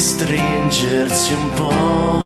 [0.00, 2.20] Stringersi un po'.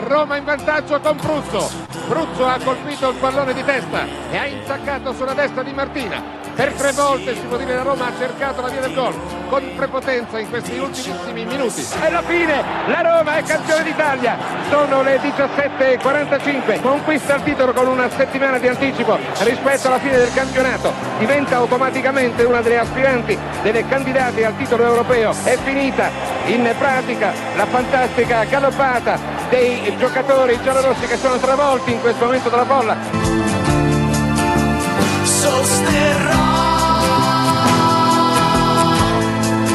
[0.00, 1.95] Roma in vantaggio con Bruzzo.
[2.06, 6.44] Bruzzo ha colpito il pallone di testa e ha intaccato sulla destra di Martina.
[6.54, 9.14] Per tre volte si può dire la Roma ha cercato la via del gol
[9.48, 11.84] con prepotenza in questi ultimissimi minuti.
[12.00, 14.38] E alla fine la Roma è campione d'Italia.
[14.70, 16.80] Sono le 17.45.
[16.80, 20.92] Conquista il titolo con una settimana di anticipo rispetto alla fine del campionato.
[21.18, 25.34] Diventa automaticamente una delle aspiranti, delle candidate al titolo europeo.
[25.42, 26.08] È finita
[26.46, 32.64] in pratica la fantastica galoppata dei giocatori giallorossi che sono travolti in questo momento dalla
[32.64, 32.96] folla.
[35.22, 36.54] Sosterrò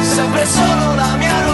[0.02, 1.51] sempre solo la mia Roma.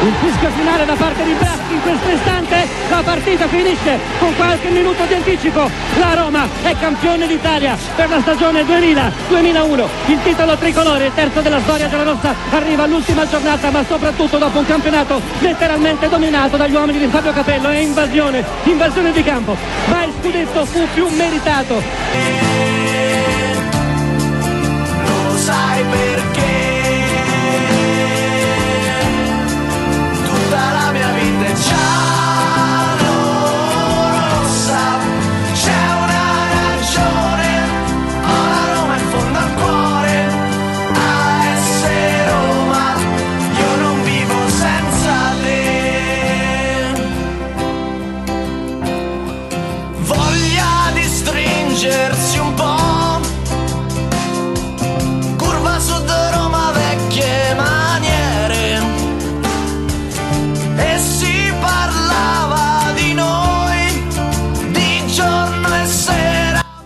[0.00, 4.68] Il fischio finale da parte di Braschi in questo istante, la partita finisce con qualche
[4.68, 5.68] minuto di anticipo.
[5.98, 9.88] La Roma è campione d'Italia per la stagione 2000-2001.
[10.06, 14.58] Il titolo tricolore, il terzo della storia della Rossa, arriva all'ultima giornata, ma soprattutto dopo
[14.60, 17.68] un campionato letteralmente dominato dagli uomini di Fabio Capello.
[17.68, 19.56] È invasione, invasione di campo.
[19.86, 22.57] Ma il scudetto fu più meritato.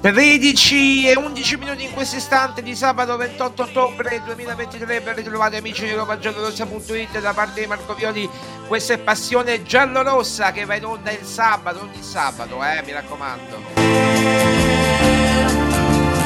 [0.02, 5.84] 13 e 11 minuti in questo istante di sabato 28 ottobre 2023 ben ritrovati amici
[5.84, 8.28] di RomaGiallorossa.it da parte di Marco Violi
[8.66, 13.62] questa è Passione Giallorossa che va in onda il sabato ogni sabato eh mi raccomando.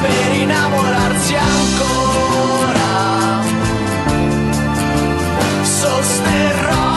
[0.01, 2.87] Per innamorarsi ancora
[5.61, 6.95] Sosterrò.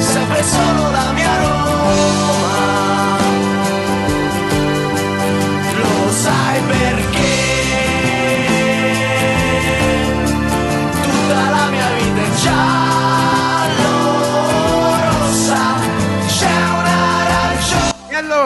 [0.00, 0.81] Sempre solo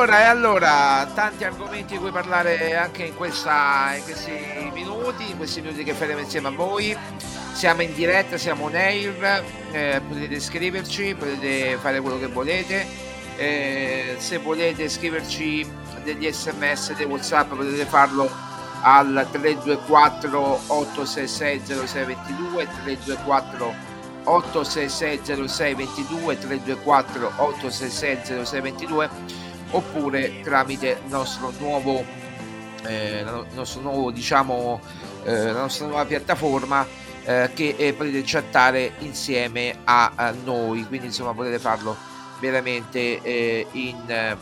[0.07, 4.31] allora e allora tanti argomenti di cui parlare anche in, questa, in questi
[4.73, 6.97] minuti in questi minuti che faremo insieme a voi.
[7.53, 12.87] Siamo in diretta siamo on air eh, potete scriverci potete fare quello che volete.
[13.37, 15.69] Eh, se volete scriverci
[16.05, 18.31] degli sms dei whatsapp potete farlo
[18.83, 23.75] al 324 866 0622 324
[24.23, 32.05] 866 0622 324 866 0622 oppure tramite il nostro nuovo
[32.87, 34.81] eh, nostro nuovo diciamo
[35.25, 36.87] eh, la nostra nuova piattaforma
[37.25, 40.87] eh, che eh, potete chattare insieme a, a noi.
[40.87, 41.97] Quindi insomma potete farlo
[42.39, 44.37] veramente eh, in,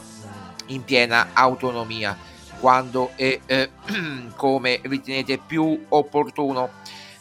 [0.66, 2.16] in piena autonomia.
[2.60, 3.70] Quando e eh,
[4.36, 6.70] come ritenete più opportuno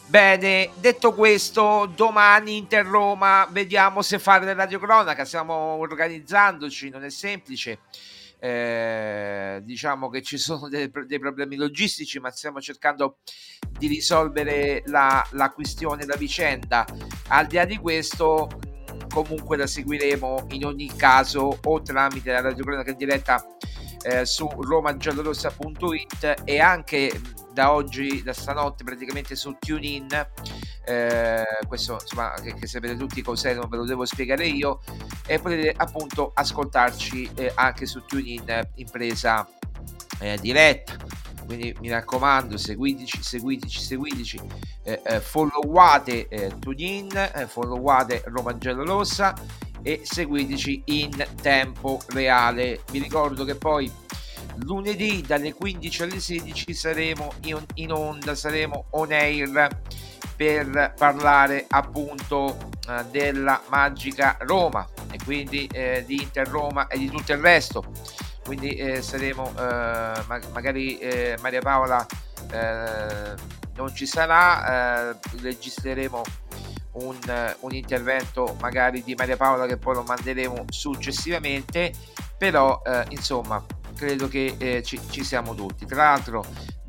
[0.06, 7.10] Bene, detto questo, domani Inter Roma vediamo se fare la radiocronaca, stiamo organizzandoci, non è
[7.10, 7.80] semplice.
[8.38, 13.16] Eh, diciamo che ci sono dei, dei problemi logistici, ma stiamo cercando
[13.70, 16.84] di risolvere la, la questione, la vicenda.
[17.28, 18.48] Al di là di questo,
[19.08, 23.42] comunque la seguiremo in ogni caso o tramite la radiocronaca diretta
[24.04, 27.20] eh, su romagiallorossa.it e anche
[27.52, 30.08] da oggi, da stanotte praticamente su TuneIn
[30.86, 34.80] eh, questo insomma che, che sapete tutti cos'è non ve lo devo spiegare io
[35.26, 39.48] e potete appunto ascoltarci eh, anche su TuneIn in presa
[40.20, 40.96] eh, diretta.
[41.46, 44.40] Quindi mi raccomando seguiteci seguiteci seguiteci
[44.82, 47.10] eh, eh, followate eh, TuneIn
[47.48, 49.34] followate Roma Giallorossa
[49.84, 52.80] e seguiteci in tempo reale.
[52.90, 53.92] Vi ricordo che poi
[54.62, 57.32] lunedì dalle 15 alle 16 saremo
[57.74, 59.68] in, onda, saremo on air
[60.34, 62.56] per parlare appunto
[62.88, 67.84] eh, della magica Roma e quindi eh, di Inter Roma e di tutto il resto.
[68.42, 72.04] Quindi eh, saremo eh, ma- magari eh, Maria Paola
[72.50, 73.34] eh,
[73.76, 76.22] non ci sarà, registreremo
[76.94, 77.18] un,
[77.60, 81.92] un, intervento magari di Maria Paola che poi lo manderemo successivamente,
[82.36, 83.64] però insomma
[83.96, 85.86] credo che ci, ci siamo tutti.
[85.86, 86.44] Tra l'altro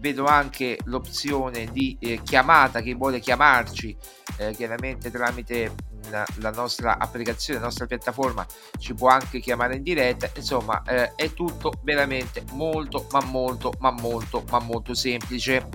[0.05, 3.97] vedo anche l'opzione di eh, chiamata chi vuole chiamarci
[4.37, 5.73] eh, chiaramente tramite
[6.11, 8.45] la, la, nostra applicazione, la nostra piattaforma
[8.77, 13.89] ci può anche chiamare in diretta insomma eh, è tutto veramente molto ma molto ma
[13.89, 15.67] molto ma molto semplice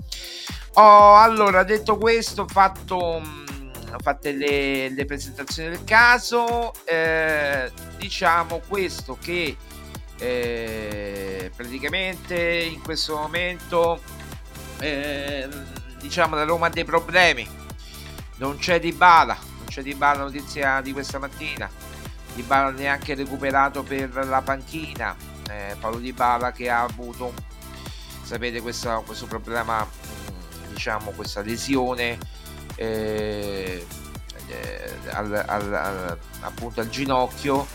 [0.75, 3.60] oh, allora detto questo fatto mm,
[3.99, 9.55] fatte le, le, presentazioni del caso eh, diciamo questo che
[10.17, 14.01] eh, praticamente in questo momento
[14.79, 15.47] eh,
[15.99, 17.47] diciamo la Roma ha dei problemi.
[18.37, 21.69] Non c'è Di Bala non c'è Di Bala notizia di questa mattina.
[22.33, 25.15] Di Bala neanche recuperato per la panchina
[25.51, 27.33] eh, Paolo Di Bala che ha avuto
[28.23, 29.85] sapete questo, questo problema
[30.69, 32.17] diciamo questa lesione
[32.81, 33.85] eh,
[35.11, 37.67] al, al, al, appunto al ginocchio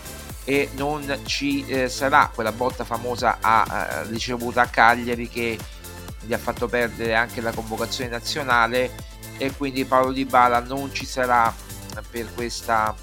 [0.43, 5.57] e non ci eh, sarà quella botta famosa a, eh, ricevuta a Cagliari che
[6.21, 8.91] gli ha fatto perdere anche la convocazione nazionale
[9.37, 11.53] e quindi Paolo Di Bala non ci sarà
[12.09, 12.95] per questa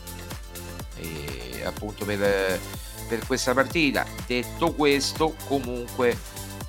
[0.97, 2.61] eh, appunto per,
[3.09, 4.05] per, questa partita.
[4.27, 6.17] Detto questo comunque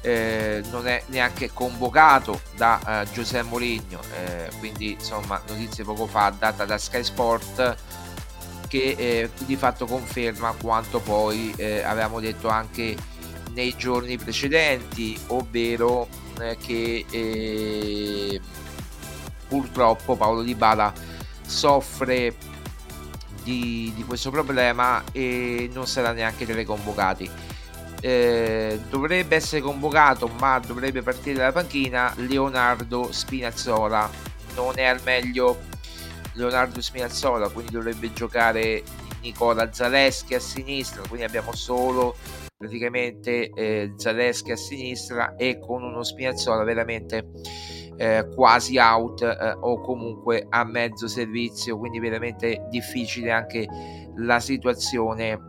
[0.06, 6.32] eh, non è neanche convocato da uh, Giuseppe Mourinho eh, quindi insomma notizie poco fa
[6.38, 7.76] data da Sky Sport
[8.68, 12.96] che eh, di fatto conferma quanto poi eh, avevamo detto anche
[13.54, 16.08] nei giorni precedenti ovvero
[16.40, 18.40] eh, che eh,
[19.48, 20.94] purtroppo Paolo Di Bala
[21.44, 22.36] soffre
[23.42, 27.30] di, di, questo problema e non sarà neanche teleconvocati.
[28.02, 34.10] Eh, dovrebbe essere convocato ma dovrebbe partire dalla panchina Leonardo Spinazzola.
[34.56, 35.60] Non è al meglio
[36.34, 38.84] Leonardo Spinazzola quindi dovrebbe giocare
[39.26, 41.02] Nicola Zaleschi a sinistra.
[41.08, 42.16] Quindi abbiamo solo
[42.56, 47.32] praticamente eh, Zaleschi a sinistra e con uno Spinazzola veramente
[47.98, 51.78] eh, quasi out eh, o comunque a mezzo servizio.
[51.78, 53.68] Quindi veramente difficile anche
[54.18, 55.40] la situazione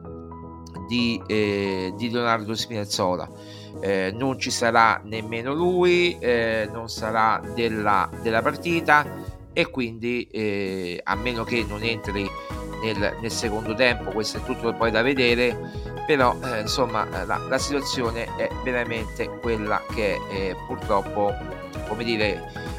[0.87, 3.31] di, eh, di Leonardo Spinazzola.
[3.81, 9.05] Eh, non ci sarà nemmeno lui eh, non sarà della, della partita
[9.53, 12.27] e quindi eh, a meno che non entri
[12.83, 17.59] nel, nel, secondo tempo questo è tutto poi da vedere però eh, insomma la, la,
[17.59, 21.35] situazione è veramente quella che è eh, purtroppo
[21.87, 22.75] come dire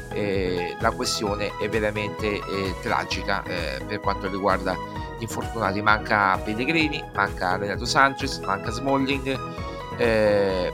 [0.80, 2.40] la questione è veramente
[2.82, 3.44] tragica
[3.86, 4.76] per quanto riguarda
[5.18, 5.82] gli infortunati.
[5.82, 9.38] Manca Pellegrini manca Renato Sanchez manca Smalling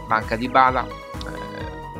[0.06, 0.86] manca Di Bala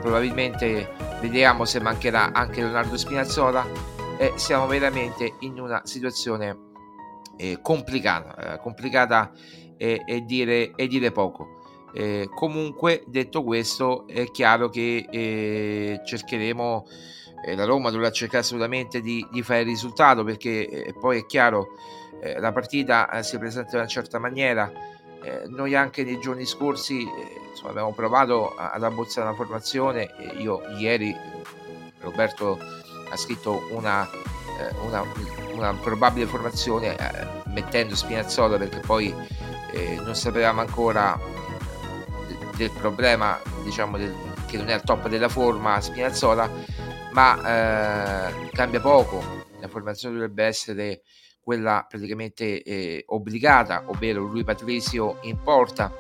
[0.01, 3.93] probabilmente vediamo se mancherà anche Leonardo Spinazzola.
[4.19, 6.73] E siamo veramente in una situazione
[7.63, 9.33] complicata complicata
[9.77, 11.63] e, e, dire, e dire, poco.
[11.93, 16.87] Eh, comunque, detto questo, è chiaro che eh, cercheremo,
[17.47, 21.27] eh, la Roma dovrà cercare assolutamente di, di fare il risultato perché eh, poi è
[21.27, 21.69] chiaro,
[22.25, 24.71] eh, la partita eh, si presenta in una certa maniera.
[25.49, 27.07] noi anche nei giorni scorsi
[27.51, 30.11] insomma, abbiamo provato ad abbozzare una formazione.
[30.39, 31.17] io ieri,
[32.01, 32.59] Roberto
[33.11, 34.07] ha scritto una,
[34.83, 35.03] una,
[35.55, 36.97] una probabile formazione
[37.55, 39.15] mettendo Spinazzola perché poi
[39.71, 41.19] eh, non sapevamo ancora
[42.57, 44.15] del problema diciamo del,
[44.47, 46.49] che non è al top della forma Spinazzola
[47.13, 49.23] ma eh, cambia poco
[49.61, 51.03] la formazione dovrebbe essere
[51.45, 55.93] quella praticamente eh, obbligata ovvero lui Patrizio in porta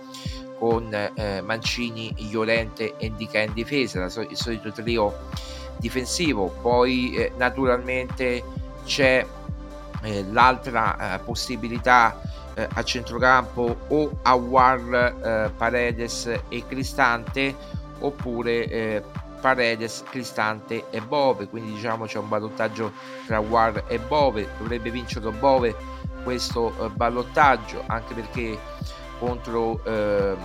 [0.58, 5.28] con eh, Mancini, Iolente e Indica in difesa il solito trio
[5.76, 6.48] difensivo.
[6.62, 8.42] Poi eh, naturalmente
[8.84, 9.26] c'è
[10.02, 12.18] eh, l'altra possibilità
[12.54, 17.54] eh, a centrocampo o Awar, eh, Paredes e Cristante
[17.98, 19.02] oppure eh,
[19.44, 22.92] Paredes, Cristante e Bove quindi diciamo c'è un ballottaggio
[23.26, 25.76] tra War e Bove dovrebbe vincerlo Bove
[26.22, 28.58] questo eh, ballottaggio anche perché
[29.18, 30.38] contro ehm,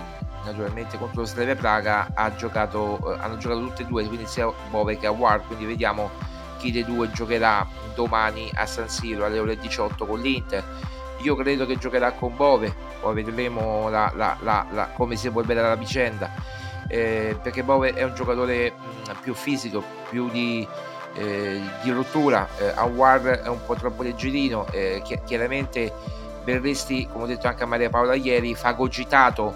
[0.44, 4.52] naturalmente contro lo Slavia Praga ha giocato, eh, hanno giocato tutte e due quindi sia
[4.68, 6.10] Bove che Awar quindi vediamo
[6.58, 10.62] chi dei due giocherà domani a San Siro alle ore 18 con l'Inter.
[11.22, 15.74] Io credo che giocherà con Bove, poi vedremo la, la, la, come si evolverà la
[15.74, 16.30] vicenda,
[16.92, 18.72] eh, perché Bove è un giocatore
[19.14, 20.66] più fisico, più di,
[21.14, 25.92] eh, di rottura, eh, Awar è un po' troppo leggerino, eh, chiaramente
[26.44, 29.54] Berresti, come ho detto anche a Maria Paola ieri, fagocitato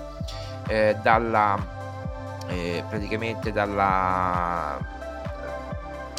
[0.68, 1.56] eh, dalla,
[2.48, 4.78] eh, praticamente dalla,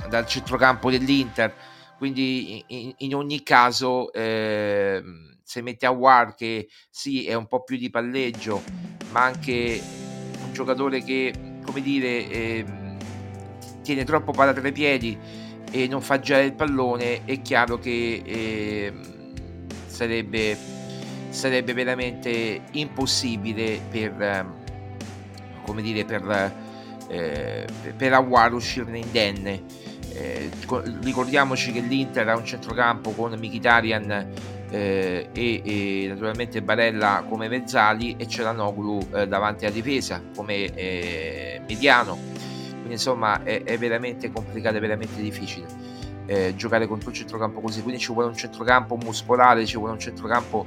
[0.07, 1.53] dal centrocampo dell'Inter,
[1.97, 5.01] quindi in, in ogni caso eh,
[5.43, 8.61] se mette a War che sì è un po' più di palleggio,
[9.11, 9.81] ma anche
[10.43, 12.65] un giocatore che, come dire, eh,
[13.85, 15.15] tiene troppo palla tra i piedi
[15.71, 18.93] e non fa girare il pallone, è chiaro che eh,
[19.85, 20.57] sarebbe,
[21.29, 24.53] sarebbe veramente impossibile per,
[25.63, 26.53] come dire, per,
[27.09, 29.61] eh, per Awar uscirne indenne.
[30.13, 30.49] Eh,
[31.01, 34.31] ricordiamoci che l'Inter ha un centrocampo con Mkhitaryan
[34.71, 40.73] eh, e, e, naturalmente Barella come mezzali e c'è Noglu eh, davanti alla difesa come
[40.73, 42.34] eh, mediano
[42.89, 45.65] insomma è, è, veramente complicato è veramente difficile
[46.25, 49.99] eh, giocare contro un centrocampo così quindi ci vuole un centrocampo muscolare ci vuole un
[49.99, 50.65] centrocampo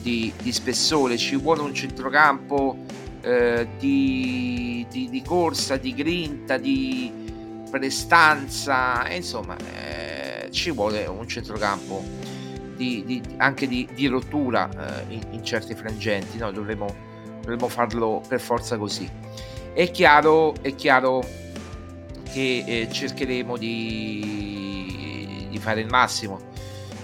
[0.00, 2.76] di, di spessore ci vuole un centrocampo
[3.22, 7.12] eh, di, di, di, corsa di grinta di
[7.70, 12.02] prestanza e insomma eh, ci vuole un centrocampo
[12.80, 16.50] di, di, anche di, di rottura eh, in, in, certi frangenti, no?
[16.50, 16.86] dovremmo,
[17.40, 19.06] dovremmo, farlo per forza così.
[19.72, 21.20] È chiaro, è chiaro
[22.32, 26.40] che eh, cercheremo di, di, fare il massimo,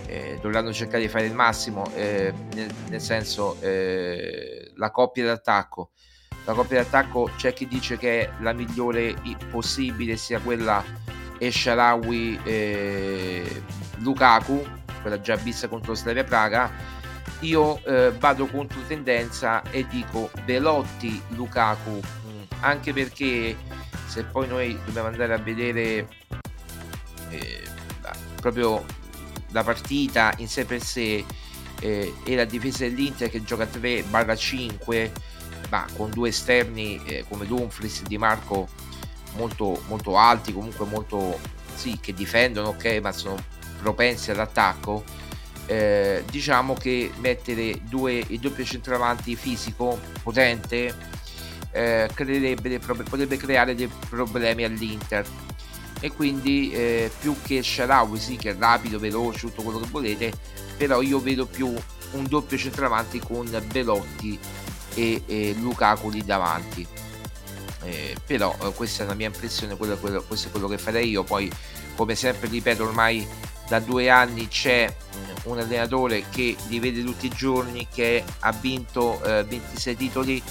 [0.07, 5.91] eh, dovranno cercare di fare il massimo, eh, nel, nel, senso eh, la coppia d'attacco.
[6.45, 9.15] La coppia d'attacco c'è chi dice che la migliore
[9.51, 10.85] possibile sia quella
[11.39, 13.63] Esharawi eh,
[13.99, 16.69] Lukaku quella già vista contro Slavia Praga,
[17.41, 22.01] io eh, vado contro tendenza e dico Velotti Lukaku,
[22.61, 23.57] anche perché
[24.07, 26.09] se poi noi dobbiamo andare a vedere
[27.31, 27.63] eh,
[28.41, 28.85] proprio
[29.51, 31.25] la partita in sé per sé
[31.81, 35.11] eh, e la difesa dell'Inter che gioca 3-5
[35.71, 38.69] ma con due esterni eh, come Dumfries e Di Marco
[39.35, 41.39] molto, molto alti comunque molto
[41.75, 45.05] sì che difendono ok ma sono propensi all'attacco,
[45.67, 50.95] eh, diciamo che mettere due, il doppio centravanti fisico potente
[51.77, 52.09] eh,
[53.09, 55.27] potrebbe creare dei problemi all'Inter.
[55.99, 60.33] E quindi eh, più che Sharawi sì che è rapido, veloce, tutto quello che volete
[60.77, 61.75] però io vedo più
[62.13, 64.39] un doppio centravanti con Belotti
[64.95, 66.87] e, e Lukaku lì davanti.
[67.83, 71.09] Eh, però eh, questa è la mia impressione quello, quello, questo è quello che farei
[71.09, 71.25] io.
[71.25, 71.51] Poi
[71.95, 73.27] come sempre ripeto ormai
[73.69, 78.53] da due anni c'è mm, un allenatore che li vede tutti i giorni, che ha
[78.53, 80.43] vinto eh, 26 titoli,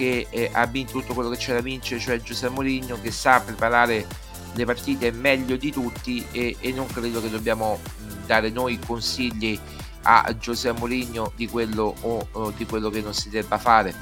[0.00, 3.38] che eh, ha vinto tutto quello che c'è da vincere, cioè Giuseppe Mourinho, che sa
[3.42, 4.06] preparare
[4.54, 9.60] le partite meglio di tutti e, e non credo che dobbiamo mm, dare noi consigli
[10.04, 13.94] a Giuseppe Mourinho di quello o, o, di quello che non si debba fare.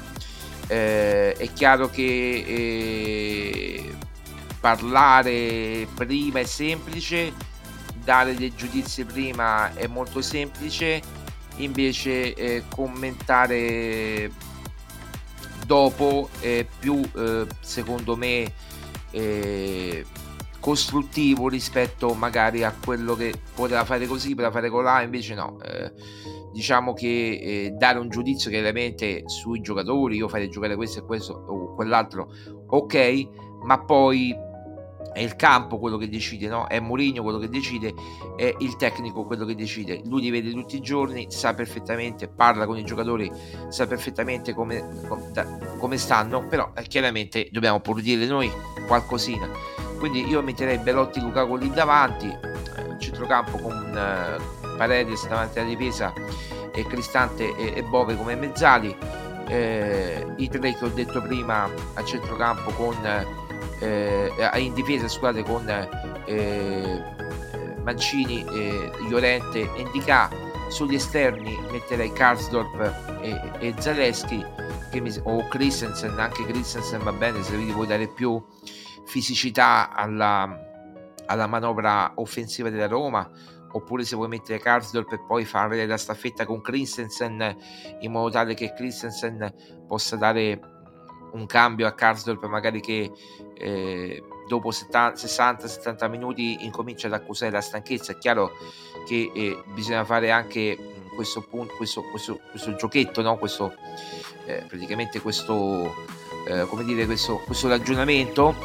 [0.67, 3.95] Eh, è chiaro che eh,
[4.61, 7.33] parlare prima è semplice,
[8.01, 11.01] dare dei giudizi prima è molto semplice,
[11.57, 14.31] invece eh, commentare
[15.69, 18.51] dopo è più, eh, secondo me,
[19.11, 20.03] eh,
[20.59, 25.59] costruttivo rispetto magari a quello che poteva fare così, poteva fare colà, invece no.
[25.61, 25.93] Eh,
[26.51, 31.33] diciamo che eh, dare un giudizio chiaramente sui giocatori, io farei giocare questo e questo
[31.33, 32.33] o quell'altro,
[32.65, 33.27] ok,
[33.61, 34.35] ma poi
[35.13, 36.67] è il campo quello che decide, no?
[36.67, 37.93] è Mourinho quello che decide,
[38.35, 40.01] è il tecnico quello che decide.
[40.05, 43.31] Lui li vede tutti i giorni, sa perfettamente, parla con i giocatori,
[43.69, 44.83] sa perfettamente come,
[45.77, 48.51] come stanno, però eh, chiaramente dobbiamo pur dire noi
[48.87, 49.49] qualcosina.
[49.97, 56.13] Quindi io metterei Belotti Lukaku lì davanti, eh, centrocampo con eh, Paredes davanti alla difesa
[56.73, 58.95] e Cristante e, e Bove come mezzali.
[59.47, 62.95] Eh, I tre che ho detto prima a centrocampo con
[63.79, 65.67] eh, in difesa scusate con
[66.25, 67.03] eh,
[67.83, 68.91] Mancini, eh,
[69.53, 70.29] e Indica
[70.69, 74.45] sugli esterni metterei Karsdorp e, e Zaleschi
[74.93, 78.43] mi, o Christensen anche Christensen va bene se vi vuoi dare più
[79.05, 80.59] fisicità alla,
[81.25, 83.27] alla manovra offensiva della Roma
[83.71, 87.55] oppure se vuoi mettere Karsdorp e poi fare la staffetta con Christensen
[88.01, 90.59] in modo tale che Christensen possa dare
[91.31, 93.11] un cambio a Karsdorp magari che
[93.59, 98.13] eh, dopo 60-70 minuti incomincia ad accusare la stanchezza.
[98.13, 98.51] È chiaro
[99.05, 100.77] che eh, bisogna fare anche
[101.15, 103.37] questo, punto, questo, questo, questo giochetto, no?
[103.37, 103.75] questo,
[104.45, 105.93] eh, praticamente questo,
[106.47, 108.55] eh, come dire, questo, ragionamento.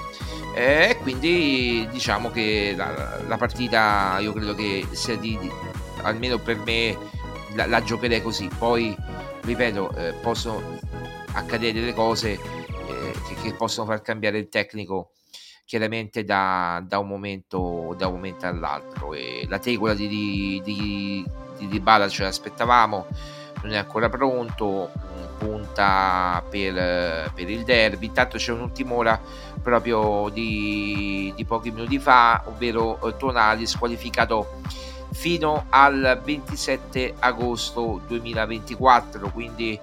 [0.54, 5.50] E eh, quindi diciamo che la, la, partita io credo che sia di, di
[6.02, 6.96] almeno per me
[7.54, 8.48] la, la, giocherei così.
[8.56, 8.96] Poi
[9.40, 10.78] ripeto, eh, possono
[11.32, 12.38] accadere delle cose
[12.88, 15.10] eh, che, che, possono far cambiare il tecnico
[15.64, 19.14] chiaramente da, da, un, momento, da un momento all'altro.
[19.14, 21.26] E la tegola di, di, di,
[21.58, 23.06] di Dybala ce l'aspettavamo,
[23.62, 24.90] non è ancora pronto,
[25.38, 28.06] punta per, per il derby.
[28.06, 29.20] Intanto c'è un'ultima ora
[29.62, 34.60] proprio di, di pochi minuti fa, ovvero eh, Tonali squalificato
[35.12, 39.78] fino al 27 agosto 2024, quindi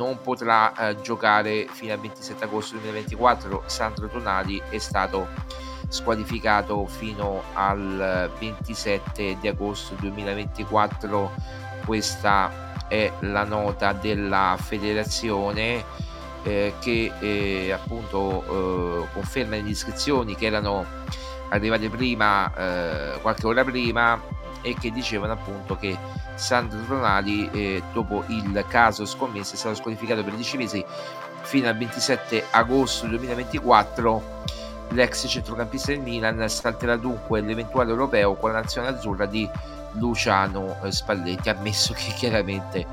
[0.00, 3.64] non potrà eh, giocare fino al 27 agosto 2024.
[3.66, 5.28] Sandro Tonali è stato
[5.88, 11.30] squalificato fino al 27 di agosto 2024.
[11.84, 15.84] Questa è la nota della federazione
[16.44, 20.86] eh, che eh, appunto eh, conferma le iscrizioni che erano
[21.50, 24.18] arrivate prima, eh, qualche ora prima
[24.62, 25.96] e che dicevano appunto che
[26.34, 30.84] Sandro Tonali eh, dopo il caso scommesse è stato squalificato per 10 mesi
[31.42, 34.38] fino al 27 agosto 2024
[34.90, 39.48] l'ex centrocampista del Milan salterà dunque l'eventuale europeo con la nazionale azzurra di
[39.92, 42.86] Luciano eh, Spalletti ammesso che chiaramente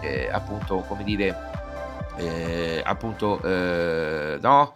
[0.00, 1.54] eh, appunto come dire
[2.16, 4.74] eh, appunto eh, no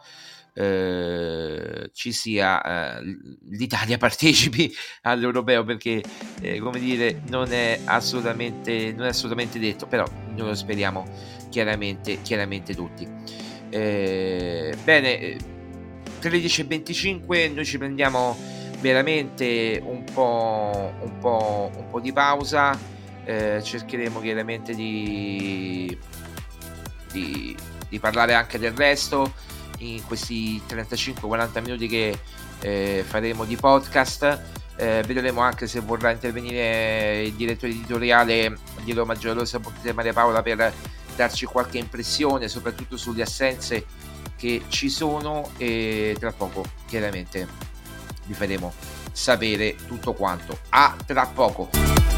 [0.52, 3.02] eh, ci sia eh,
[3.50, 6.02] l'Italia partecipi all'europeo perché
[6.40, 10.04] eh, come dire non è assolutamente non è assolutamente detto però
[10.34, 11.06] noi lo speriamo
[11.50, 13.08] chiaramente chiaramente tutti.
[13.70, 15.36] Eh, bene
[16.20, 18.36] 13.25 eh, noi ci prendiamo
[18.80, 25.96] veramente un po', un po', un po di pausa cercheremo chiaramente di,
[27.12, 27.54] di,
[27.88, 29.32] di parlare anche del resto
[29.80, 32.18] in questi 35-40 minuti che
[32.60, 34.40] eh, faremo di podcast.
[34.76, 39.60] Eh, vedremo anche se vorrà intervenire il direttore editoriale di Roma Giallorosa
[39.92, 40.72] Maria Paola per
[41.14, 43.84] darci qualche impressione, soprattutto sulle assenze
[44.36, 47.46] che ci sono e tra poco chiaramente
[48.24, 48.72] vi faremo
[49.12, 50.58] sapere tutto quanto.
[50.70, 52.09] A tra poco.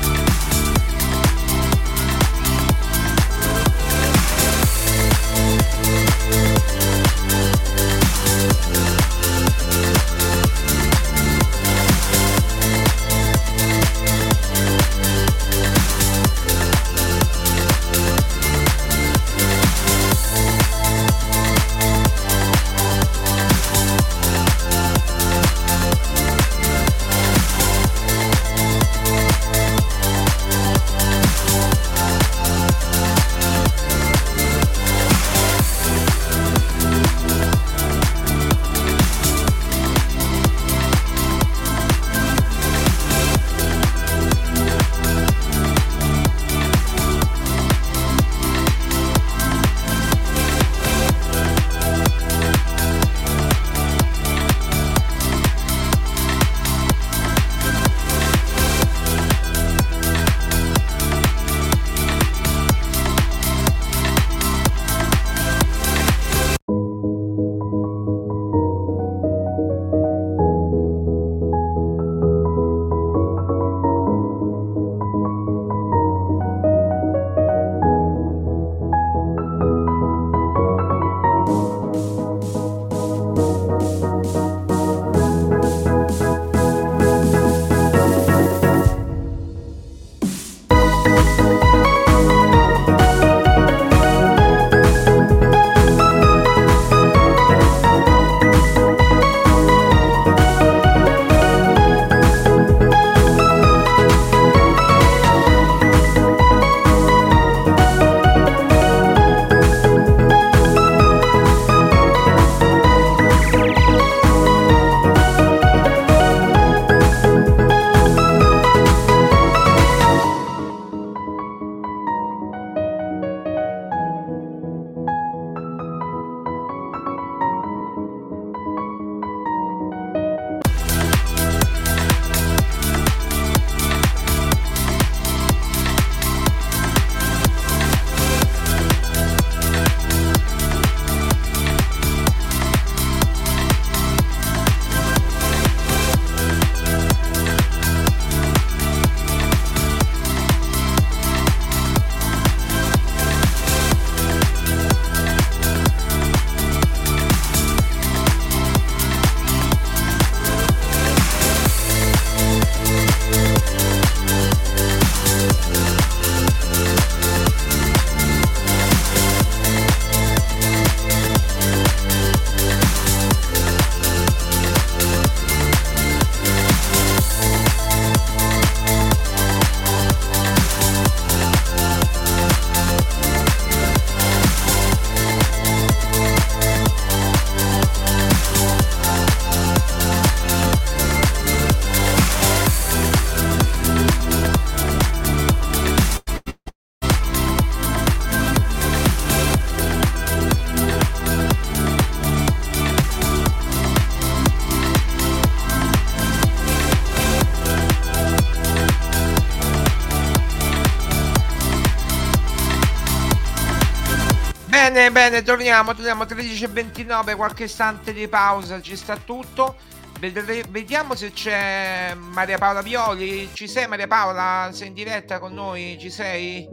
[215.12, 219.76] Bene, torniamo, torniamo 13.29, qualche istante di pausa, ci sta tutto.
[220.18, 223.50] Vediamo se c'è Maria Paola Violi.
[223.52, 224.70] Ci sei Maria Paola?
[224.72, 225.98] Sei in diretta con noi?
[226.00, 226.66] Ci sei?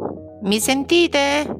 [0.43, 1.53] Mi sentite?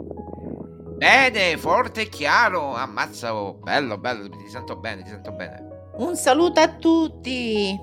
[0.96, 2.74] Bene, forte e chiaro.
[2.74, 3.56] Ammazza, oh.
[3.56, 5.62] bello, bello, ti sento bene, ti sento bene.
[5.98, 7.78] Un saluto a tutti.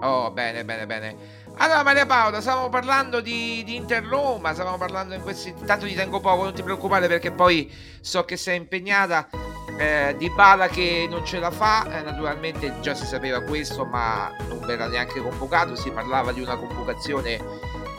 [0.00, 1.16] Oh, bene, bene, bene.
[1.60, 5.52] Allora Maria Paola, stavamo parlando di, di Inter Roma, stavamo parlando in questi...
[5.66, 7.68] Tanto ti tengo poco, non ti preoccupare perché poi
[8.00, 9.28] so che sei impegnata.
[9.76, 14.32] Eh, di Bala che non ce la fa, eh, naturalmente già si sapeva questo, ma
[14.48, 15.74] non verrà neanche convocato.
[15.74, 17.40] Si parlava di una convocazione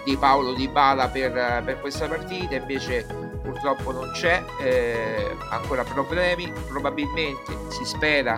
[0.05, 3.05] di Paolo Di Bala per, per questa partita, invece
[3.41, 6.49] purtroppo non c'è, eh, ancora problemi.
[6.67, 8.37] Probabilmente si spera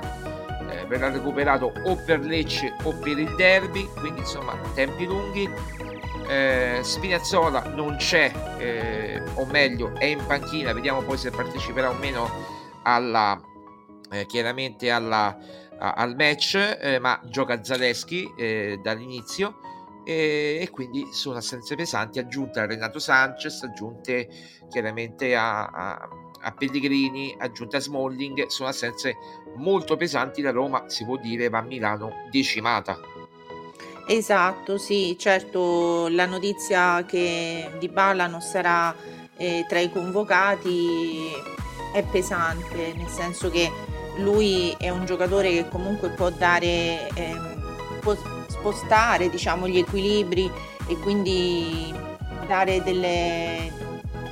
[0.71, 5.49] eh, verrà recuperato o per Lecce o per il derby, quindi insomma tempi lunghi.
[6.29, 11.93] Eh, Spinazzola non c'è, eh, o meglio è in panchina, vediamo poi se parteciperà o
[11.93, 12.29] meno
[12.83, 13.39] alla,
[14.11, 15.37] eh, chiaramente alla,
[15.77, 19.59] a, al match, eh, ma gioca Zaleschi eh, dall'inizio.
[20.03, 22.17] E, quindi sono assenze pesanti.
[22.17, 24.27] Aggiunte a Renato Sanchez, aggiunte
[24.69, 25.99] chiaramente a,
[26.41, 29.15] a Pellegrini, aggiunte a Smalling, sono assenze
[29.55, 32.97] molto pesanti, la Roma si può dire va a Milano decimata.
[34.07, 38.93] Esatto, sì, certo la notizia che Di Bala non sarà
[39.37, 41.31] eh, tra i convocati
[41.93, 43.71] è pesante, nel senso che
[44.17, 48.15] lui è un giocatore che comunque può dare, ehm, può
[48.47, 50.51] spostare diciamo, gli equilibri
[50.87, 51.93] e quindi
[52.47, 53.71] dare delle,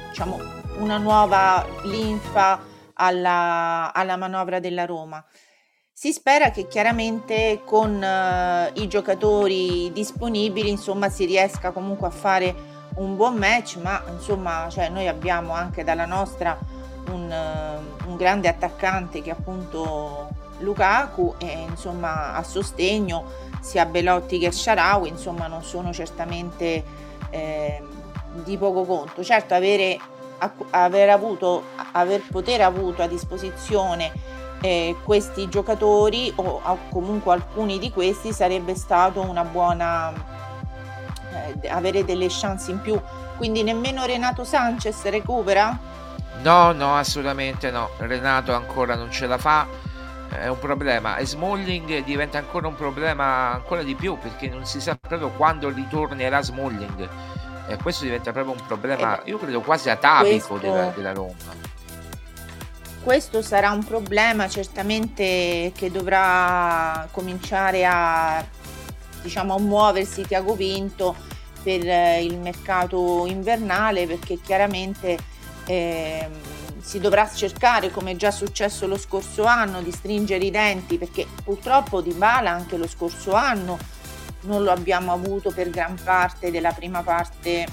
[0.09, 2.59] diciamo, una nuova linfa
[2.93, 5.23] alla, alla manovra della Roma.
[5.91, 12.55] Si spera che chiaramente con uh, i giocatori disponibili insomma, si riesca comunque a fare
[12.95, 16.57] un buon match, ma insomma cioè, noi abbiamo anche dalla nostra
[17.11, 17.33] un,
[18.05, 23.25] un grande attaccante che è appunto Lukaku e insomma a sostegno
[23.61, 26.83] sia Belotti che Sharawi insomma non sono certamente
[27.29, 27.81] eh,
[28.43, 29.97] di poco conto certo avere,
[30.71, 34.11] aver avuto aver poter avuto a disposizione
[34.61, 40.13] eh, questi giocatori o, o, comunque alcuni di questi sarebbe stato una buona
[41.61, 42.99] eh, avere delle chance in più
[43.37, 45.89] quindi nemmeno Renato Sanchez recupera
[46.41, 47.89] No, no, assolutamente no.
[47.97, 49.67] Renato ancora non ce la fa.
[50.29, 51.17] È un problema.
[51.17, 55.69] E Smalling diventa ancora un problema ancora di più perché non si sa proprio quando
[55.69, 57.09] ritornerà Smalling.
[57.69, 60.57] E questo diventa proprio un problema, io credo quasi atavico questo...
[60.57, 61.67] della, della Roma.
[63.03, 68.43] Questo sarà un problema certamente che dovrà cominciare a
[69.21, 71.15] diciamo a muoversi Tiago Pinto
[71.61, 71.83] per
[72.21, 75.17] il mercato invernale perché chiaramente
[75.65, 76.27] eh,
[76.81, 81.27] si dovrà cercare, come è già successo lo scorso anno, di stringere i denti perché
[81.43, 83.77] purtroppo Di Bala anche lo scorso anno
[84.41, 87.65] non lo abbiamo avuto per gran parte della prima parte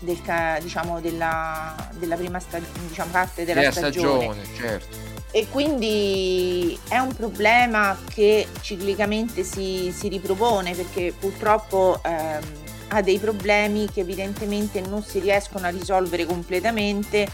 [0.00, 0.18] del,
[0.60, 4.24] diciamo, della, della prima sta, diciamo, parte della, della stagione.
[4.24, 5.08] stagione certo.
[5.32, 12.42] E quindi è un problema che ciclicamente si, si ripropone perché purtroppo ehm,
[12.88, 17.28] ha dei problemi che evidentemente non si riescono a risolvere completamente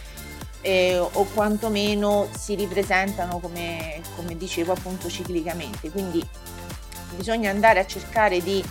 [0.60, 5.90] eh, o quantomeno si ripresentano come, come dicevo appunto ciclicamente.
[5.90, 6.22] Quindi
[7.16, 8.62] bisogna andare a cercare di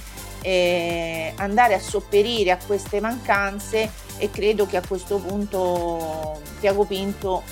[0.42, 7.44] eh, andare a sopperire a queste mancanze e credo che a questo punto Tiago Pinto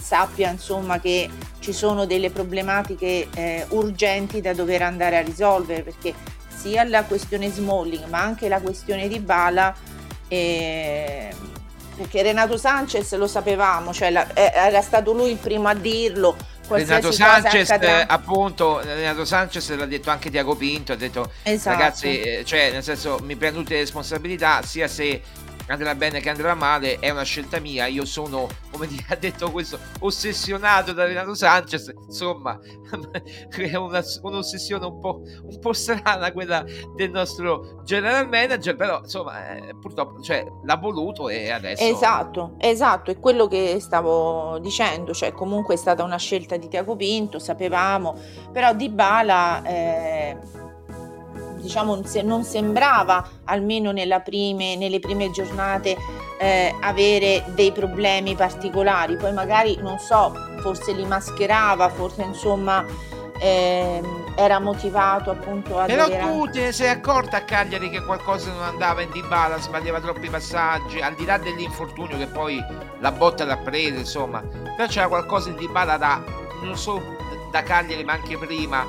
[0.00, 6.14] sappia insomma che ci sono delle problematiche eh, urgenti da dover andare a risolvere perché
[6.48, 9.74] sia la questione Smalling ma anche la questione di Bala
[10.28, 11.32] eh,
[11.96, 16.36] perché Renato Sanchez lo sapevamo, cioè la, eh, era stato lui il primo a dirlo.
[16.68, 21.76] Renato Sanchez, appunto, Renato Sanchez l'ha detto anche Tiago Pinto, ha detto esatto.
[21.76, 25.22] ragazzi, eh, cioè nel senso mi prendo tutte le responsabilità, sia se
[25.66, 27.86] andrà bene che andrà male, è una scelta mia.
[27.86, 31.92] Io sono, come ha detto questo, ossessionato da Renato Sanchez.
[32.06, 32.58] Insomma,
[33.50, 39.56] è una, un'ossessione un po', un po' strana quella del nostro general manager, però insomma,
[39.56, 41.82] eh, purtroppo cioè, l'ha voluto e adesso...
[41.82, 46.96] Esatto, esatto, è quello che stavo dicendo, cioè comunque è stata una scelta di Tiago
[46.96, 48.18] Pinto, sapevamo,
[48.52, 49.62] però Di Bala...
[49.64, 50.64] Eh
[51.66, 53.92] diciamo, non sembrava, almeno
[54.24, 55.96] prime, nelle prime giornate,
[56.38, 59.16] eh, avere dei problemi particolari.
[59.16, 62.84] Poi magari, non so, forse li mascherava, forse insomma...
[63.38, 64.00] Eh,
[64.38, 66.22] era motivato appunto a Però dover...
[66.22, 70.28] tu te ne sei accorta a Cagliari che qualcosa non andava in Dybala, sbagliava troppi
[70.28, 72.62] passaggi, al di là dell'infortunio che poi
[73.00, 74.40] la botta l'ha presa, insomma.
[74.40, 76.22] Però c'era qualcosa in Dybala da
[76.62, 77.02] non solo
[77.50, 78.84] da Cagliari ma anche prima,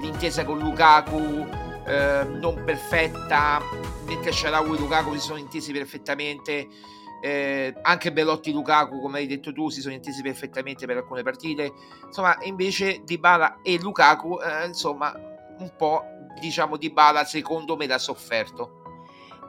[0.00, 1.46] l'intesa con Lukaku
[1.90, 3.60] eh, non perfetta,
[4.06, 6.68] mentre Sharawi e Lukaku si sono intesi perfettamente.
[7.22, 11.72] Eh, anche Belotti Lukaku, come hai detto tu, si sono intesi perfettamente per alcune partite.
[12.06, 15.12] Insomma, invece Dybala e Lukaku, eh, insomma,
[15.58, 16.02] un po'
[16.40, 18.82] diciamo Dybala secondo me l'ha sofferto.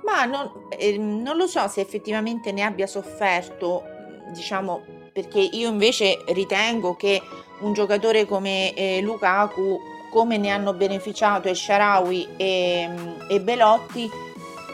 [0.04, 3.84] Ma non, eh, non lo so se effettivamente ne abbia sofferto,
[4.34, 7.22] diciamo, perché io invece ritengo che
[7.60, 9.80] un giocatore come eh, Lukaku,
[10.12, 12.90] come ne hanno beneficiato e Sharawi e,
[13.30, 14.10] e Belotti,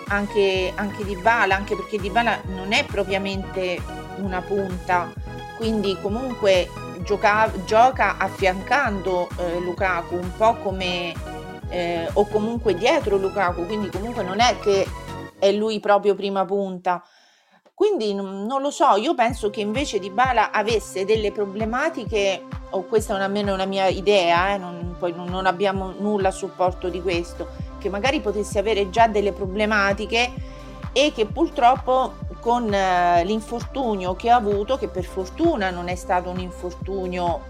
[0.07, 3.79] anche, anche Dybala, anche perché Dybala non è propriamente
[4.17, 5.13] una punta,
[5.57, 6.67] quindi comunque
[7.03, 11.13] gioca, gioca affiancando eh, Lukaku un po' come
[11.69, 14.87] eh, o comunque dietro Lukaku, quindi comunque non è che
[15.37, 17.03] è lui proprio prima punta.
[17.77, 23.15] Quindi non, lo so, io penso che invece Di Bala avesse delle problematiche, o questa
[23.15, 27.47] è almeno una mia idea, eh, non, poi non, abbiamo nulla a supporto di questo,
[27.77, 30.33] che magari potesse avere già delle problematiche
[30.91, 36.31] e che purtroppo con eh, l'infortunio che ha avuto, che per fortuna non è stato
[36.31, 37.41] un infortunio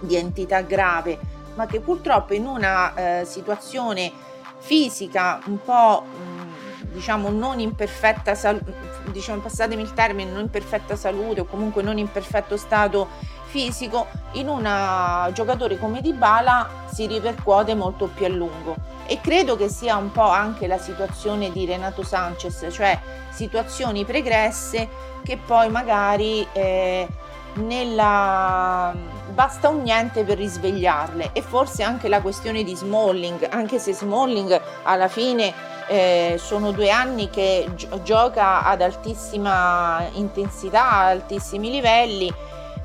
[0.00, 1.18] di entità grave,
[1.54, 4.12] ma che purtroppo in una eh, situazione
[4.58, 10.50] fisica un po' mh, diciamo non in perfetta salute, diciamo passatemi il termine, non in
[10.50, 13.08] perfetta salute o comunque non in perfetto stato
[13.46, 18.76] fisico, in un giocatore come Dybala si ripercuote molto più a lungo.
[19.06, 22.98] E credo che sia un po' anche la situazione di Renato Sanchez, cioè
[23.30, 24.88] situazioni pregresse
[25.24, 27.08] che poi magari eh,
[27.54, 28.94] nella
[29.30, 31.30] basta un niente per risvegliarle.
[31.32, 35.52] E forse anche la questione di Smalling, anche se Smalling alla fine
[35.90, 42.32] eh, sono due anni che gi- gioca ad altissima intensità, altissimi livelli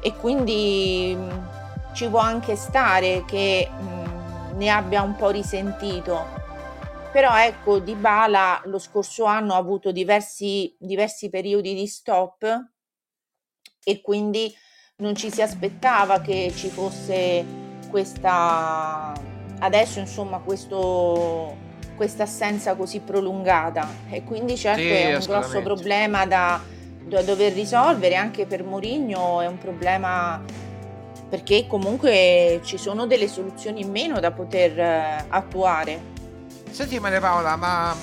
[0.02, 6.26] e quindi mh, ci può anche stare che mh, ne abbia un po' risentito.
[7.12, 12.72] Però ecco, Di Bala lo scorso anno ha avuto diversi, diversi periodi di stop
[13.84, 14.52] e quindi
[14.98, 17.46] non ci si aspettava che ci fosse
[17.92, 19.14] questa
[19.60, 21.65] adesso insomma questo
[21.96, 26.62] questa assenza così prolungata e quindi certo Sì, è un grosso problema da,
[27.04, 30.42] da dover risolvere anche per Mourinho è un problema
[31.28, 36.14] perché comunque ci sono delle soluzioni in meno da poter eh, attuare
[36.76, 37.96] Senti Maria Paola, ma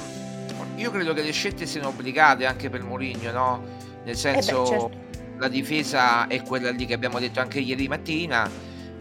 [0.77, 3.63] io credo che le scelte siano obbligate anche per Mourinho, no?
[4.03, 4.91] Nel senso, certo.
[5.37, 8.49] la difesa è quella lì che abbiamo detto anche ieri mattina,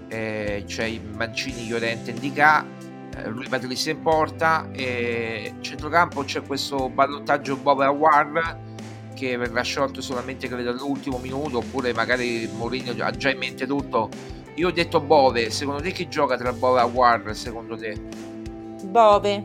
[0.09, 2.65] eh, c'è i Mancini, Llorente, Indica,
[3.17, 8.69] eh, lui Patrice in porta, e centrocampo c'è questo ballottaggio Bob Awar
[9.13, 14.09] che verrà sciolto solamente credo all'ultimo minuto, oppure magari Mourinho ha già in mente tutto.
[14.55, 17.95] Io ho detto Bove, secondo te chi gioca tra Bove e Awar, secondo te?
[18.83, 19.41] Bove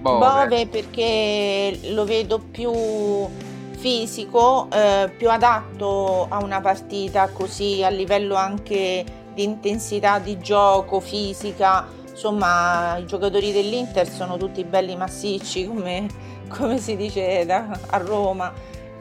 [0.00, 0.18] Bove.
[0.18, 2.72] Bove perché lo vedo più
[3.76, 11.00] fisico, eh, più adatto a una partita così a livello anche di intensità di gioco,
[11.00, 12.04] fisica.
[12.16, 16.06] Insomma, i giocatori dell'Inter sono tutti belli massicci, come,
[16.48, 18.50] come si dice da- a Roma.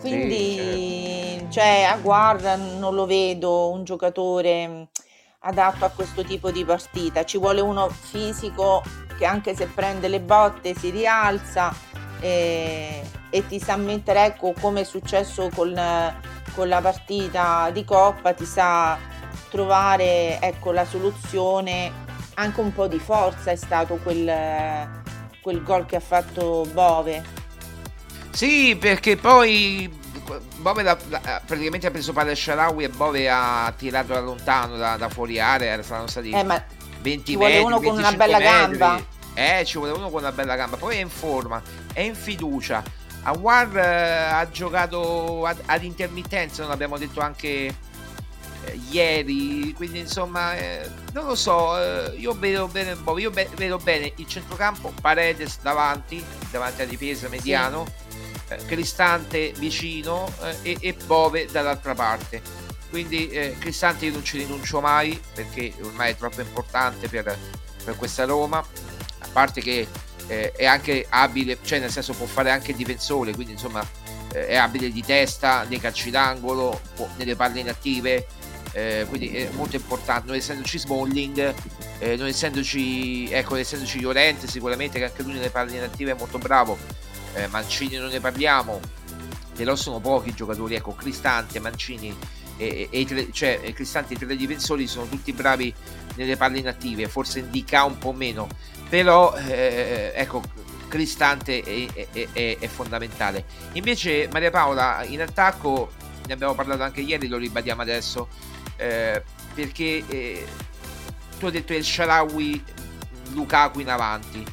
[0.01, 4.89] Quindi, cioè, a guarda non lo vedo un giocatore
[5.39, 7.23] adatto a questo tipo di partita.
[7.23, 8.83] Ci vuole uno fisico
[9.17, 11.73] che anche se prende le botte si rialza
[12.19, 15.73] e, e ti sa mettere, ecco come è successo con,
[16.53, 18.97] con la partita di Coppa, ti sa
[19.49, 22.04] trovare ecco, la soluzione,
[22.35, 24.31] anche un po' di forza è stato quel,
[25.41, 27.23] quel gol che ha fatto Bove.
[28.31, 30.03] Sì, perché poi
[30.57, 34.97] Bove la- la- praticamente ha preso palla Sharawi e Bove ha tirato da lontano, da,
[34.97, 36.61] da fuori area, saranno stati Eh, ma
[37.01, 38.77] 20 ci vuole metri, uno con una 25 bella metri.
[38.77, 39.05] gamba.
[39.35, 40.77] Eh, ci vuole uno con una bella gamba.
[40.77, 41.61] Poi è in forma,
[41.93, 42.83] è in fiducia.
[43.23, 47.73] Awar eh, ha giocato ad, ad intermittenza, non l'abbiamo detto anche
[48.89, 49.73] ieri.
[49.73, 51.77] Quindi, insomma, eh, non lo so.
[51.77, 56.89] eh, io vedo bene Bove, io be- vedo bene il centrocampo, Paredes davanti, davanti alla
[56.89, 57.85] difesa mediano,
[58.47, 62.41] eh, Cristante vicino eh, e, e Bove dall'altra parte.
[62.89, 67.37] Quindi eh, Cristante io non ci rinuncio mai perché ormai è troppo importante per,
[67.83, 68.59] per questa Roma.
[68.59, 69.87] A parte che
[70.27, 73.85] eh, è anche abile, cioè nel senso può fare anche il difensore, quindi insomma
[74.31, 78.27] è abile di testa, nei calci d'angolo, può- nelle palle inattive.
[78.75, 81.53] Eh, quindi è molto importante, non essendoci Smalling,
[81.99, 86.37] eh, non essendoci, ecco, essendoci Llorente sicuramente che anche lui nelle palle inattive è molto
[86.39, 86.77] bravo,
[87.35, 88.81] eh, Mancini non ne parliamo,
[89.55, 92.13] però sono pochi i giocatori, ecco, Cristante, Mancini
[92.57, 95.73] e, e, e cioè, Cristante e i tre difensori sono tutti bravi
[96.15, 98.49] nelle palle inattive, forse indica un po' meno,
[98.89, 100.41] però eh, ecco,
[100.89, 103.45] Cristante è, è, è, è, fondamentale.
[103.73, 105.93] Invece Maria Paola in attacco,
[106.27, 108.27] ne abbiamo parlato anche ieri, lo ribadiamo adesso,
[108.77, 110.45] eh, perché eh,
[111.37, 112.63] tu hai detto il Sharawi
[113.33, 114.43] Lukaku in avanti.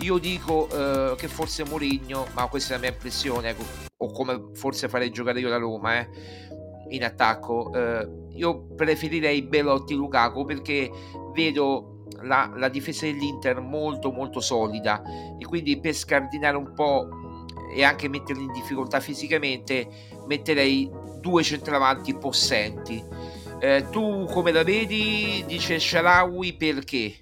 [0.00, 3.64] Io dico eh, che forse Mourinho, ma questa è la mia impressione, ecco,
[3.98, 6.08] o come forse farei giocare io la Roma, eh,
[6.90, 7.72] in attacco.
[7.72, 10.90] Eh, io preferirei Belotti Lukaku perché
[11.32, 15.02] vedo la, la, difesa dell'Inter molto molto solida
[15.38, 17.08] e quindi per scardinare un po'
[17.74, 19.88] e anche metterli in difficoltà fisicamente
[20.26, 23.02] metterei due centravanti possenti
[23.60, 25.44] eh, tu come la vedi?
[25.46, 27.20] Dice Sharawi perché?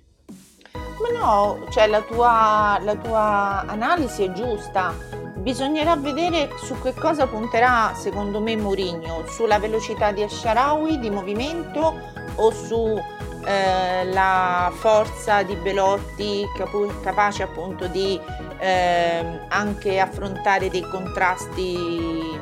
[1.05, 4.95] ma no cioè la tua, la tua analisi è giusta.
[5.37, 9.27] Bisognerà vedere su che cosa punterà secondo me Mourinho.
[9.27, 12.01] Sulla velocità di Asharawi di movimento
[12.37, 12.99] o su
[13.47, 18.19] eh, forza di Belotti capu- capace appunto di
[18.59, 22.41] eh, anche affrontare dei contrasti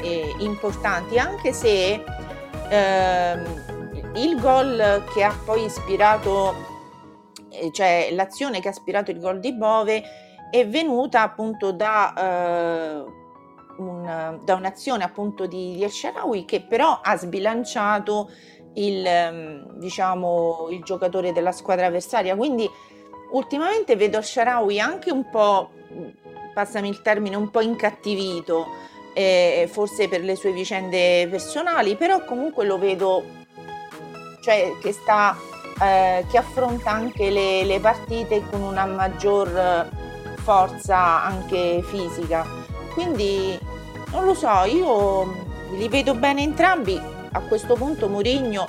[0.00, 1.18] eh, importanti.
[1.18, 2.02] Anche se
[4.14, 6.54] il gol che ha poi ispirato
[7.50, 10.02] eh, cioè l'azione che ha ispirato il gol di Bove
[10.50, 13.22] è venuta appunto da eh,
[13.78, 18.30] un, da un'azione appunto di, di El che però ha sbilanciato
[18.74, 22.36] il, ehm, diciamo, il giocatore della squadra avversaria.
[22.36, 22.68] Quindi
[23.32, 25.70] ultimamente vedo Sharawi anche un po',
[26.52, 28.66] passami il termine, un po' incattivito,
[29.14, 33.24] eh, forse per le sue vicende personali, però comunque lo vedo,
[34.42, 35.36] cioè che sta,
[35.80, 39.88] eh, che affronta anche le, le partite con una maggior
[40.42, 42.44] forza anche fisica.
[42.92, 43.58] Quindi
[44.10, 45.42] non lo so, io
[45.76, 47.00] li vedo bene entrambi,
[47.32, 48.66] a questo punto Mourinho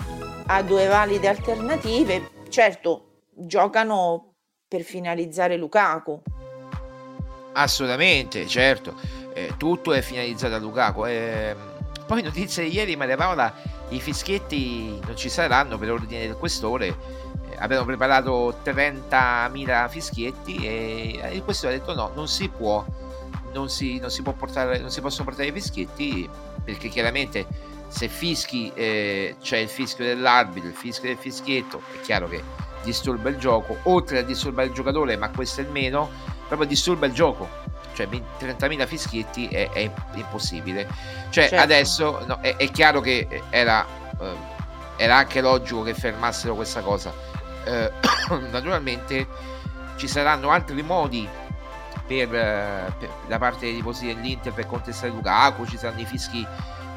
[0.47, 3.01] ha due valide alternative, certo
[3.35, 4.35] giocano
[4.67, 6.21] per finalizzare Lukaku.
[7.53, 8.95] Assolutamente, certo,
[9.35, 11.05] eh, tutto è finalizzato a Lukaku.
[11.05, 11.55] Eh,
[12.05, 13.53] poi notizie di ieri, Maria Paola,
[13.89, 16.87] i fischietti non ci saranno per ordine del questore.
[17.49, 22.85] Eh, abbiamo preparato 30.000 fischietti e il questore ha detto no, non si può,
[23.51, 26.29] non si, non si, può portare, non si possono portare i fischietti
[26.63, 27.45] perché chiaramente
[27.89, 32.41] se fischi eh, c'è il fischio dell'arbitro, il fischio del fischietto, è chiaro che
[32.83, 36.09] disturba il gioco, oltre a disturbare il giocatore, ma questo è il meno,
[36.47, 37.64] proprio disturba il gioco.
[37.95, 40.87] Cioè 30.000 fischietti è, è impossibile.
[41.29, 41.63] Cioè certo.
[41.63, 43.85] adesso no, è, è, chiaro che era,
[44.19, 44.35] eh,
[44.97, 47.13] era, anche logico che fermassero questa cosa.
[47.63, 47.91] Eh,
[48.51, 49.27] naturalmente
[49.95, 51.27] ci saranno altri modi
[52.05, 56.45] per, per, da parte dei tifosi dell'Inter per contestare Lukaku, ci saranno i fischi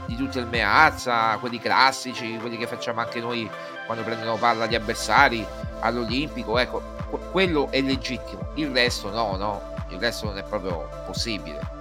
[0.07, 3.49] di tutti il Meazza, quelli classici, quelli che facciamo anche noi
[3.87, 5.47] quando prendono palla di avversari
[5.81, 6.83] all'Olimpico, ecco,
[7.31, 11.77] quello è legittimo, il resto no, no, il resto non è proprio possibile.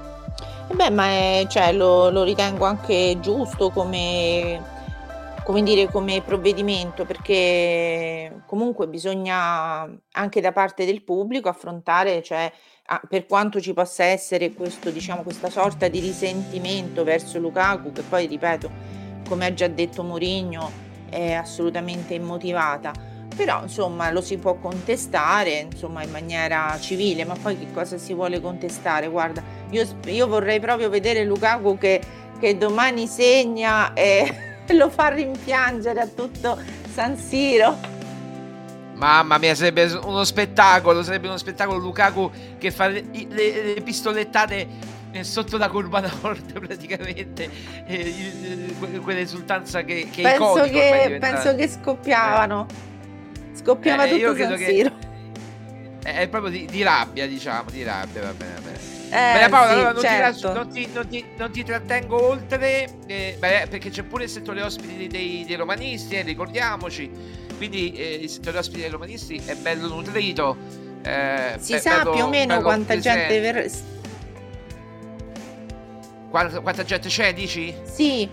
[0.70, 4.62] E beh, ma è, cioè, lo, lo, ritengo anche giusto come,
[5.44, 12.52] come, dire, come provvedimento, perché comunque bisogna anche da parte del pubblico affrontare, cioè,
[12.88, 18.02] ah, per quanto ci possa essere questo, diciamo, questa sorta di risentimento verso Lukaku, che
[18.02, 18.70] poi, ripeto,
[19.28, 20.70] come ha già detto Mourinho,
[21.10, 23.07] è assolutamente immotivata.
[23.38, 28.16] Però insomma lo si può contestare insomma, in maniera civile, ma poi che cosa si
[28.16, 29.08] vuole contestare?
[29.08, 32.02] Guarda, io, io vorrei proprio vedere Lukaku che,
[32.40, 36.58] che domani segna e lo fa rimpiangere a tutto
[36.92, 37.78] San Siro.
[38.96, 44.96] Mamma mia, sarebbe uno spettacolo, sarebbe uno spettacolo Lukaku che fa le, le, le pistolettate
[45.12, 47.50] eh, sotto la curva nord praticamente
[47.86, 48.74] eh,
[49.04, 52.97] quell'esultanza che, che penso, che, penso che scoppiavano eh.
[53.62, 54.92] Scoppiava eh, tutto San Siro
[56.04, 58.96] è, è proprio di, di, rabbia diciamo di rabbia va bene, va bene.
[59.10, 60.48] Eh, Paola, sì, allora non, certo.
[60.50, 64.30] ti, non, ti, non, ti, non, ti, trattengo oltre eh, beh, perché c'è pure il
[64.30, 67.10] settore ospiti dei, dei romanisti eh, ricordiamoci
[67.58, 70.56] quindi eh, il settore ospiti dei romanisti è bello nutrito.
[71.02, 73.72] Eh, si be- sa bello, più o meno quanta gente ver-
[76.30, 77.74] quanta, quanta gente c'è, dici?
[77.84, 78.30] Sì.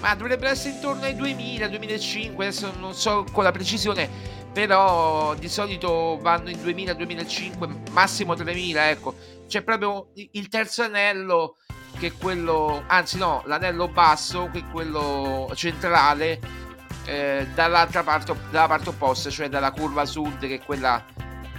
[0.00, 4.08] Ma dovrebbe essere intorno ai 2000, 2005, adesso non so con la precisione,
[4.52, 9.14] però di solito vanno in 2000, 2005, massimo 3000, ecco.
[9.48, 11.56] C'è proprio il terzo anello
[11.98, 16.38] che è quello, anzi no, l'anello basso che è quello centrale
[17.04, 21.04] eh, dall'altra parte, dalla parte opposta, cioè dalla curva sud che è quella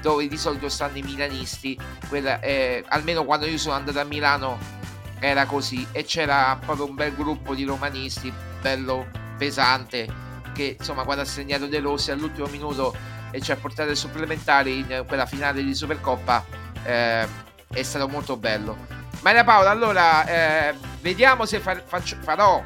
[0.01, 1.77] dove di solito stanno i milanisti,
[2.07, 4.78] quella, eh, almeno quando io sono andato a Milano
[5.19, 9.07] era così e c'era proprio un bel gruppo di romanisti, bello
[9.37, 10.07] pesante,
[10.53, 12.95] che insomma quando ha segnato De Rossi all'ultimo minuto
[13.31, 16.43] e ci ha portato ai supplementari in quella finale di Supercoppa
[16.83, 17.27] eh,
[17.67, 18.77] è stato molto bello.
[19.21, 22.63] Maria Paola, allora eh, vediamo se fa, faccio, farò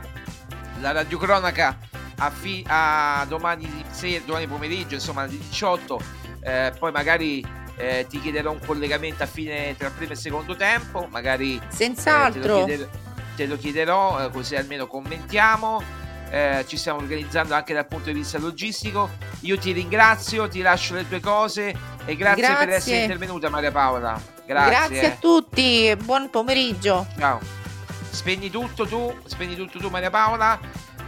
[0.80, 1.78] la radiocronaca
[2.18, 7.46] a, fi, a domani, sera, domani pomeriggio, insomma alle 18 eh, poi magari
[7.76, 12.66] eh, ti chiederò un collegamento a fine tra primo e secondo tempo, magari senz'altro eh,
[12.66, 12.90] te, lo
[13.36, 16.02] te, lo chiederò, eh, così almeno commentiamo.
[16.30, 19.10] Eh, ci stiamo organizzando anche dal punto di vista logistico.
[19.42, 22.66] Io ti ringrazio, ti lascio le tue cose e grazie, grazie.
[22.66, 24.20] per essere intervenuta Maria Paola.
[24.46, 27.06] Grazie, grazie a tutti, buon pomeriggio.
[27.18, 27.40] Ciao.
[28.10, 30.60] Spegni tutto tu, spegni tutto tu Maria Paola.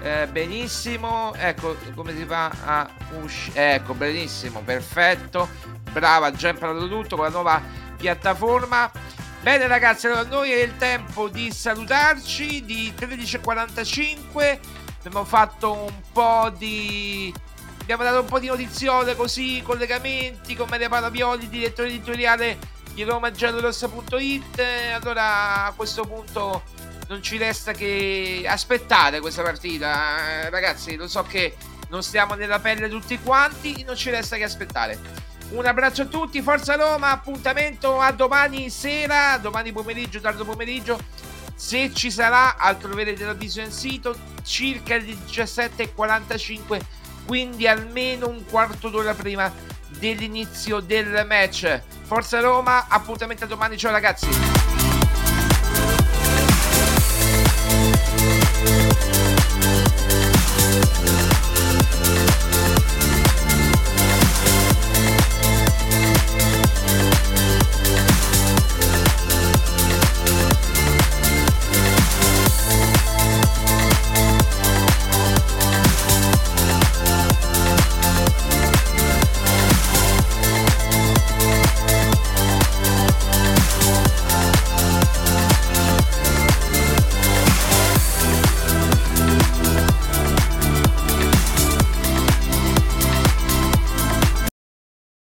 [0.01, 2.89] Eh, benissimo, ecco come si fa a
[3.21, 3.75] uscire.
[3.75, 5.49] Ecco, benissimo, perfetto.
[5.95, 7.61] Brava, già imparato tutto con la nuova
[7.95, 8.91] piattaforma.
[9.39, 14.59] Bene ragazzi, allora noi è il tempo di salutarci di 13.45.
[14.97, 17.33] Abbiamo fatto un po' di...
[17.79, 22.57] Abbiamo dato un po' di notiziole così, collegamenti con Maria Paola Violi, direttore editoriale
[22.93, 24.61] di romagiallorossa.it.
[24.99, 26.63] Allora a questo punto
[27.07, 30.43] non ci resta che aspettare questa partita.
[30.43, 31.55] Eh, ragazzi, lo so che
[31.87, 35.24] non stiamo nella pelle tutti quanti, non ci resta che aspettare.
[35.49, 40.97] Un abbraccio a tutti, Forza Roma, appuntamento a domani sera, domani pomeriggio, tardo pomeriggio.
[41.55, 46.79] Se ci sarà, altro troverete la visione sito, circa le 17.45,
[47.25, 49.51] quindi almeno un quarto d'ora prima
[49.99, 51.81] dell'inizio del match.
[52.03, 54.74] Forza Roma, appuntamento a domani, ciao ragazzi.